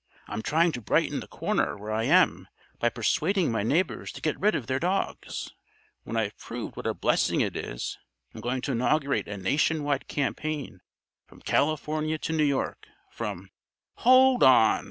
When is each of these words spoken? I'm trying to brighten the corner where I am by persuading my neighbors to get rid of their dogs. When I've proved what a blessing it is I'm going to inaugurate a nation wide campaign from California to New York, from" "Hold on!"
I'm 0.27 0.41
trying 0.41 0.71
to 0.71 0.81
brighten 0.81 1.19
the 1.19 1.27
corner 1.27 1.77
where 1.77 1.91
I 1.91 2.05
am 2.05 2.47
by 2.79 2.89
persuading 2.89 3.51
my 3.51 3.61
neighbors 3.61 4.11
to 4.13 4.21
get 4.23 4.39
rid 4.39 4.55
of 4.55 4.65
their 4.65 4.79
dogs. 4.79 5.51
When 6.05 6.17
I've 6.17 6.35
proved 6.39 6.75
what 6.75 6.87
a 6.87 6.95
blessing 6.95 7.39
it 7.41 7.55
is 7.55 7.99
I'm 8.33 8.41
going 8.41 8.61
to 8.61 8.71
inaugurate 8.71 9.27
a 9.27 9.37
nation 9.37 9.83
wide 9.83 10.07
campaign 10.07 10.79
from 11.27 11.39
California 11.43 12.17
to 12.17 12.33
New 12.33 12.43
York, 12.43 12.87
from" 13.11 13.51
"Hold 14.03 14.41
on!" 14.41 14.79